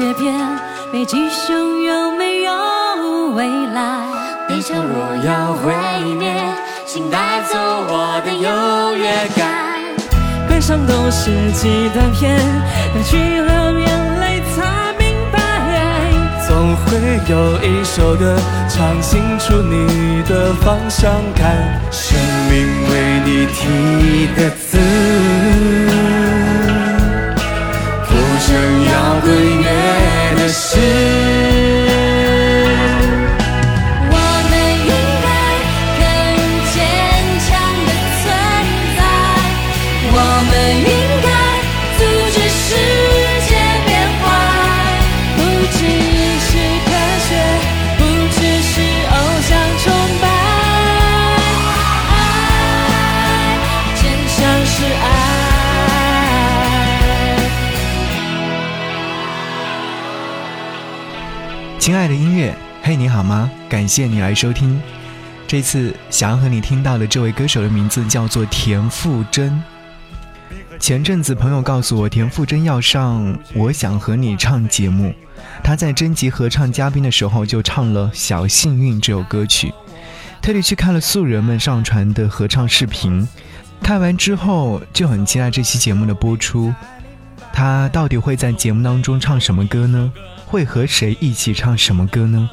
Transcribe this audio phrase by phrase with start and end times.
[0.00, 0.34] 界变，
[0.90, 2.52] 北极熊有没有
[3.34, 4.00] 未来？
[4.48, 5.74] 地球若要毁
[6.18, 6.34] 灭，
[6.86, 9.44] 请带走我的优越感。
[10.48, 12.34] 悲伤都是几段片，
[12.94, 15.38] 流去了眼泪才明白，
[16.48, 16.96] 总会
[17.28, 18.34] 有一首歌
[18.70, 21.78] 唱清楚你的方向感。
[21.90, 24.78] 生命为你提的字，
[61.90, 63.50] 亲爱的音乐，嘿，你好吗？
[63.68, 64.80] 感谢你来收听。
[65.48, 69.60] 这次想要和你听到的这位歌手的名字叫做田馥甄。
[70.78, 75.12] 前阵子朋友告诉我，田馥甄要上《我想和你唱》节目，
[75.64, 79.74] 他在征集合唱嘉宾的时候就唱了《小幸运》这首歌曲，
[80.40, 83.26] 特地去看了素人们上传的合唱视频，
[83.82, 86.72] 看完之后就很期待这期节目的播出。
[87.52, 90.12] 他到底会在节目当中唱什么歌呢？
[90.50, 92.50] 会和谁一起唱什么歌呢？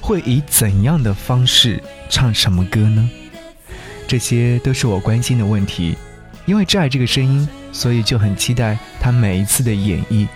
[0.00, 3.08] 会以怎样的方式唱什么歌呢？
[4.08, 5.96] 这些都是我关心的问题。
[6.44, 10.26] 因为挚爱这个声音，所以就很期待她每一次的演绎。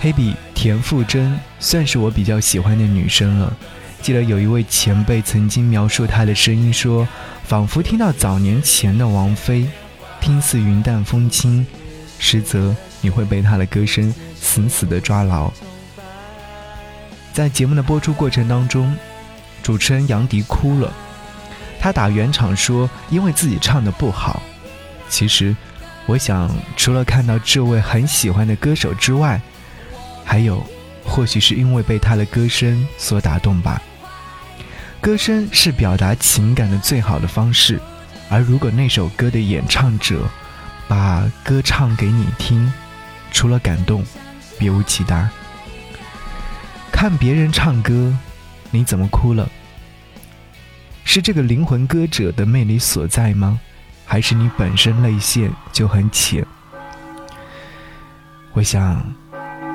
[0.00, 3.54] 黑笔田馥甄算是我比较喜欢的女生了。
[4.00, 7.06] 记得有一位前辈曾经描述她的声音说，
[7.44, 9.66] 仿佛听到早年前的王菲，
[10.22, 11.66] 听似云淡风轻，
[12.18, 12.74] 实则
[13.04, 15.52] 你会被他的歌声死死地抓牢。
[17.34, 18.96] 在节目的播出过程当中，
[19.62, 20.90] 主持人杨迪哭了。
[21.78, 24.42] 他打圆场说：“因为自己唱的不好。”
[25.10, 25.54] 其实，
[26.06, 29.38] 我想，除了看到这位很喜欢的歌手之外，
[30.24, 30.64] 还有，
[31.04, 33.82] 或许是因为被他的歌声所打动吧。
[35.02, 37.78] 歌声是表达情感的最好的方式，
[38.30, 40.26] 而如果那首歌的演唱者
[40.88, 42.72] 把歌唱给你听，
[43.34, 44.02] 除了感动，
[44.58, 45.28] 别无其他。
[46.90, 48.16] 看别人唱歌，
[48.70, 49.46] 你怎么哭了？
[51.04, 53.60] 是这个灵魂歌者的魅力所在吗？
[54.06, 56.46] 还是你本身泪腺就很浅？
[58.52, 59.04] 我想，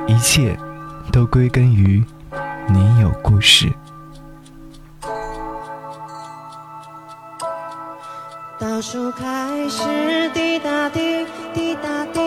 [0.07, 0.57] 一切
[1.11, 2.03] 都归根于
[2.69, 3.71] 你有故事。
[8.57, 12.18] 倒数开始，滴答滴，滴答滴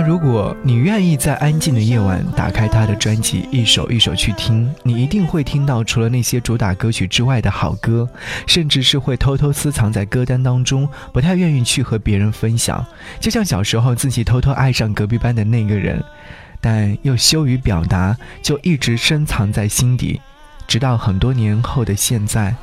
[0.00, 8.08] 但如果你愿意在安静的夜晚打开他的专辑，一首一首去听，你一定会听到除了那些主打歌曲之外的好歌，
[8.46, 12.86] 甚至是会偷偷私藏在歌单当中，不太愿意去和别人分享。
[13.18, 16.00] 就像小时候自己偷偷爱上隔壁班的那个人，
[16.60, 20.20] 但又羞于表达，就一直深藏在心底，
[20.68, 22.54] 直到很多年后的现在，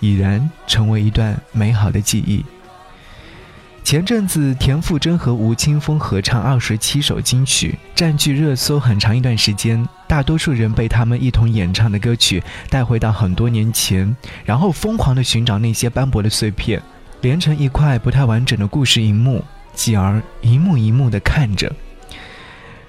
[0.00, 2.42] 已然成为一段美好的记忆。
[3.92, 9.86] 前阵子，田馥甄和吴青峰合唱二十七首金曲，占据热搜很长一段时间。
[10.08, 14.16] 大多数人被他们一同演唱的歌曲带回到很多年前，
[14.46, 16.80] 然后疯狂地寻找那些斑驳的碎片，
[17.20, 19.44] 连成一块不太完整的故事荧幕，
[19.74, 21.70] 继而一幕一幕地看着。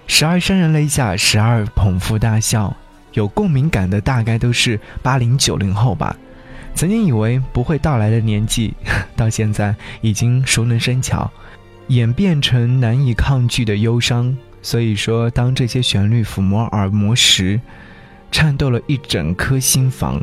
[0.08, 2.74] 时而潸然泪下，时而捧腹大笑。
[3.12, 6.16] 有共鸣感的大概都是八零九零后吧。
[6.76, 8.74] 曾经以为不会到来的年纪，
[9.16, 11.32] 到现在已经熟能生巧，
[11.88, 14.36] 演变成难以抗拒的忧伤。
[14.62, 17.60] 所以说，当这些旋律抚摸耳膜时，
[18.32, 20.22] 颤抖了一整颗心房，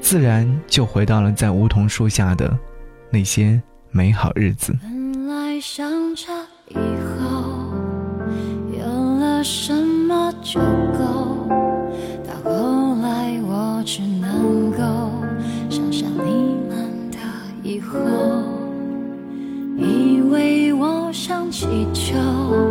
[0.00, 2.58] 自然就回到了在梧桐树下的
[3.10, 3.60] 那些
[3.90, 4.74] 美好日子。
[4.82, 6.26] 本来想着
[6.68, 7.74] 以后
[8.72, 8.86] 有
[9.20, 10.58] 了什么就
[10.98, 11.48] 够，
[12.26, 15.15] 到后来我只能够。
[21.58, 22.65] 祈求。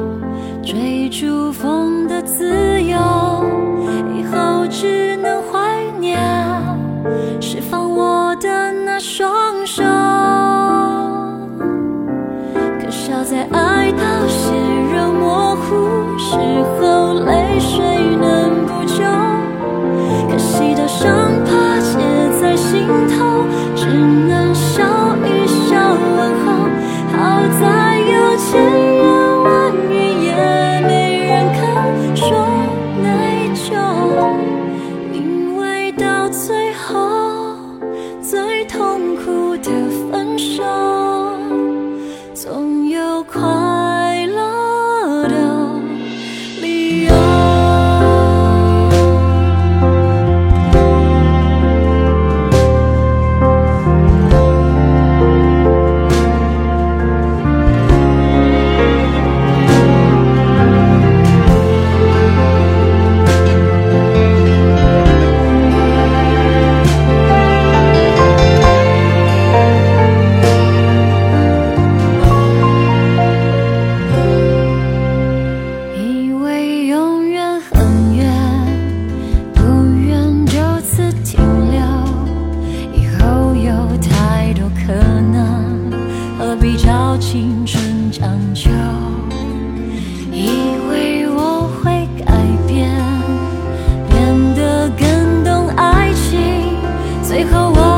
[97.56, 97.95] 和我。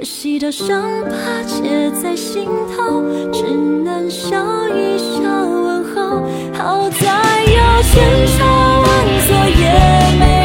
[0.00, 3.02] 可惜，将伤疤结在心头，
[3.34, 3.44] 只
[3.84, 4.38] 能笑
[4.70, 6.22] 一笑问候。
[6.54, 8.88] 好在有千差万
[9.26, 9.28] 错，
[9.60, 9.62] 也
[10.18, 10.39] 没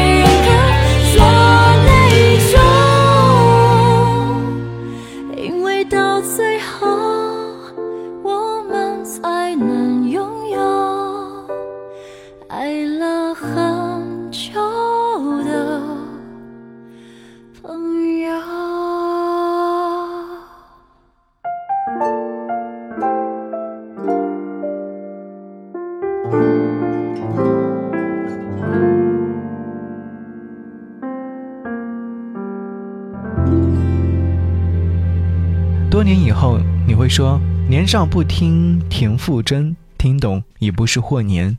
[37.16, 41.56] 说年少不听田馥甄，听懂已不是或年；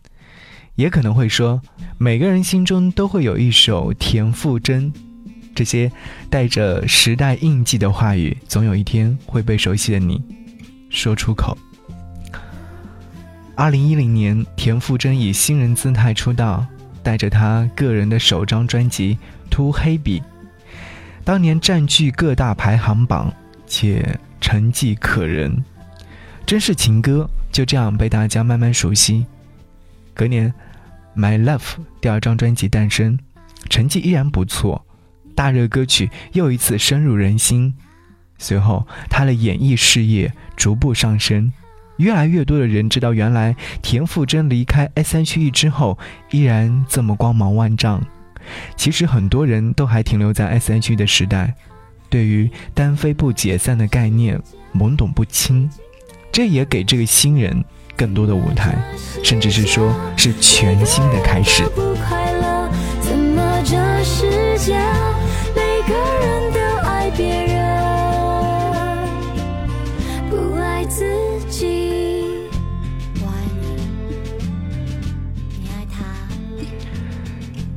[0.75, 1.59] 也可能会说，
[1.97, 4.93] 每个人心中都会有一首田馥甄。
[5.55, 5.91] 这些
[6.29, 10.21] 带着时代印记的话语，总有一天会被熟悉的你
[10.91, 11.57] 说出口。
[13.55, 16.63] 二零一零年，田馥甄以新人姿态出道，
[17.01, 19.15] 带着他个人的首张专辑
[19.49, 20.19] 《涂黑笔》。
[21.23, 23.33] 当年占据各大排行榜，
[23.65, 25.63] 且成绩可人，
[26.45, 29.25] 真是情歌就这样被大家慢慢熟悉。
[30.13, 30.53] 隔年，
[31.19, 31.59] 《My Love》
[32.01, 33.19] 第二张专辑诞生，
[33.69, 34.85] 成绩依然不错，
[35.35, 37.73] 大热歌曲又一次深入人心。
[38.39, 41.51] 随后，他的演艺事业逐步上升，
[41.97, 45.97] 越来越多的人知道，原来田馥甄离开 S.H.E 之后
[46.29, 47.99] 依然这么光芒万丈。
[48.75, 51.53] 其实很多人都还停留在 S.H.E 的时代，
[52.09, 54.41] 对于单飞不解散的概念
[54.73, 55.69] 懵懂不清，
[56.31, 57.63] 这也给这个新人
[57.95, 58.75] 更多的舞台，
[59.23, 61.63] 甚至是说是全新的开始。
[61.75, 62.69] 不快乐，
[63.01, 64.77] 怎么这世界
[65.55, 67.57] 每个人都爱别人，
[70.29, 71.03] 不爱自
[71.49, 71.65] 己？
[73.19, 73.65] 我爱你，
[75.61, 76.05] 你爱他。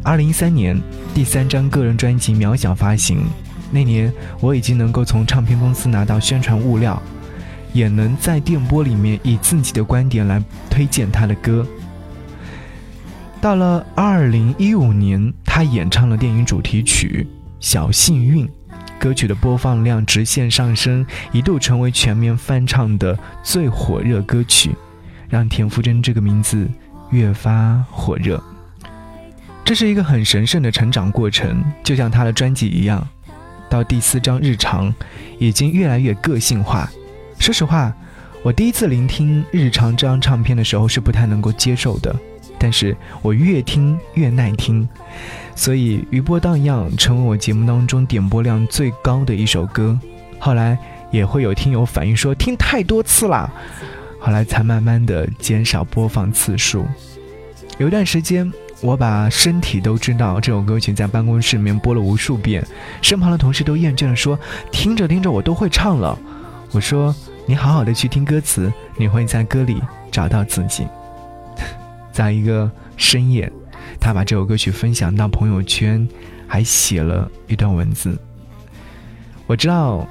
[0.05, 0.81] 二零一三年，
[1.15, 3.25] 第三张个人专辑《渺小》发行。
[3.71, 7.01] 那年，我已经能够从唱片公司拿到宣传物料，
[7.73, 11.67] 也能在电波里面以自己的观点来推荐他的歌。
[13.41, 17.27] 到了二零一五年，他演唱了电影主题曲
[17.59, 18.47] 《小幸运》，
[18.99, 24.75] 歌曲的播放量直线上升，一度成为全面翻唱的最火热歌曲，
[25.29, 26.69] 让田馥甄这个名字
[27.11, 28.43] 越发火热。
[29.65, 33.07] 这是一个很神圣的成长过程，就像他的专辑一样，
[33.71, 34.93] 到第四张《日常》，
[35.39, 36.91] 已经越来越个性化。
[37.39, 37.95] 说实话，
[38.43, 42.15] 我第一次聆听《日常》这张唱片的时候是不太能够接受的，
[42.59, 44.87] 但是我越听越耐听，
[45.55, 49.99] 所以余波荡漾成为我节目当中点播量最高的一首歌。
[50.39, 50.77] 后来
[51.11, 53.51] 也会有听友反映说听太多次了，
[54.19, 56.85] 后来才慢慢的减少播放次数。
[57.79, 58.53] 有一段时间。
[58.83, 62.65] 我把身体都知道这首歌曲在办公室里面播了无数遍，
[63.03, 64.39] 身旁的同事都厌倦了，说
[64.73, 66.19] 听着听着我都会唱了。
[66.73, 70.87] 我说你好好的去听歌词，你会在歌里找到自己。
[72.11, 73.53] 在一个深夜，
[74.01, 76.09] 他把这首歌曲分享到朋友圈，
[76.47, 78.19] 还写了一段文字。
[79.47, 80.09] 我知道，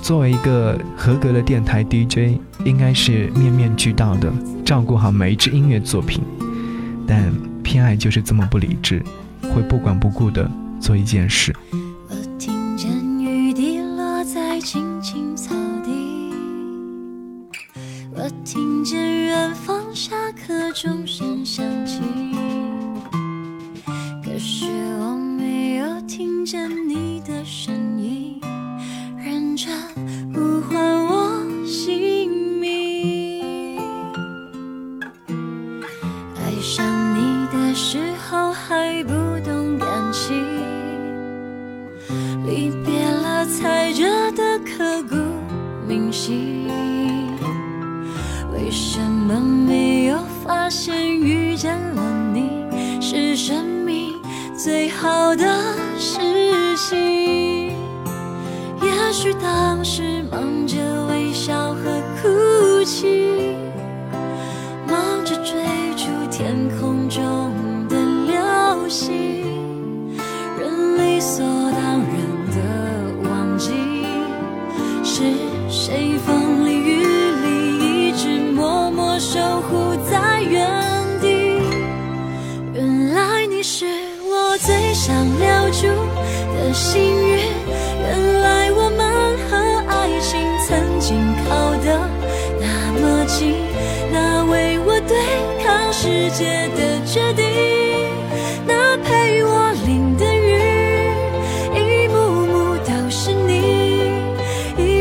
[0.00, 4.32] 作为一个合格的电台 DJ，应该是面面俱到的
[4.64, 6.22] 照顾好每一支音乐作品，
[7.04, 7.49] 但。
[7.70, 9.00] 偏爱就是这么不理智，
[9.42, 10.50] 会不管不顾的
[10.80, 11.54] 做一件事。
[12.08, 16.32] 我听见雨滴落在青青草地，
[18.12, 21.29] 我听见远方下课钟声
[45.90, 46.68] 灵犀。
[48.54, 52.48] 为什么没有发现遇见了你
[53.00, 54.14] 是生命
[54.56, 55.44] 最好的
[55.98, 56.20] 事
[56.76, 56.96] 情？
[58.80, 60.76] 也许当时忙着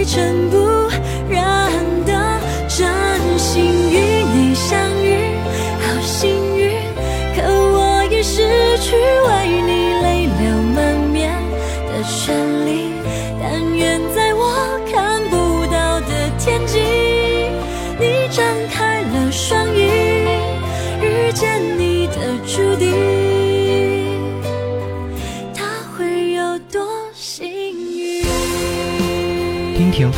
[0.09, 0.48] 真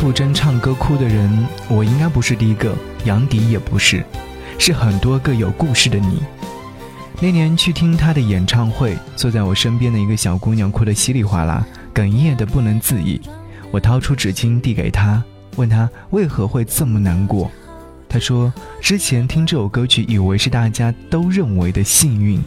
[0.02, 4.04] 馥甄唱歌哭的人，我应该不是第一个，杨迪也不是，
[4.58, 6.20] 是很多个有故事的你。
[7.20, 13.20] 那年去听他的演唱会，坐在我身边的一个小姑娘哭得稀里哗啦，哽咽的不能自已。
[13.70, 15.22] 我掏出纸巾递给她，
[15.54, 17.48] 问她为何会这么难过。
[18.08, 22.42] 她说之前听这首歌曲，以为是大家都认为的幸运，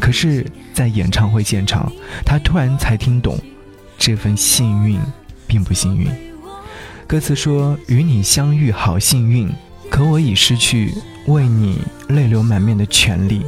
[0.00, 1.92] 可是，在演唱会现场，
[2.24, 3.38] 她突然才听懂。
[3.98, 4.98] 这份幸运，
[5.46, 6.08] 并不幸运。
[7.08, 9.50] 歌词说：“与你相遇好幸运，
[9.88, 10.92] 可我已失去
[11.26, 13.42] 为你泪流满面的权利，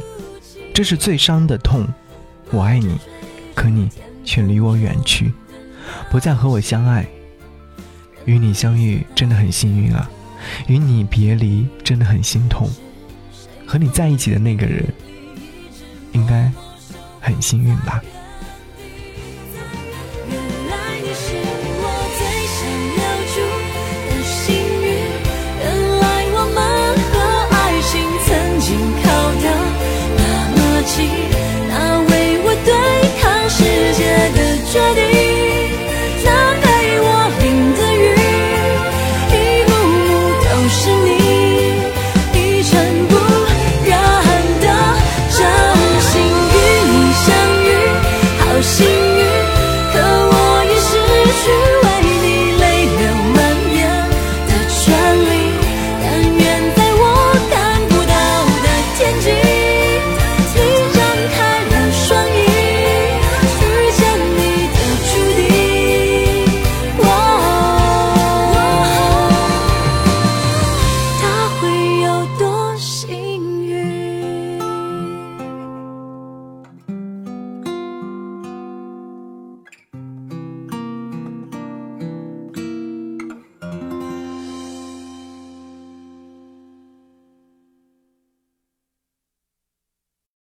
[0.73, 1.87] 这是最伤的痛。
[2.49, 2.97] 我爱你，
[3.53, 3.87] 可你
[4.25, 5.31] 却离我远去，
[6.09, 7.05] 不再和我相爱。
[8.25, 10.09] 与你相遇真的很幸运啊，
[10.65, 12.67] 与你别离真的很心痛。
[13.67, 14.83] 和你在一起的那个人，
[16.13, 16.51] 应该
[17.19, 18.01] 很幸运吧。”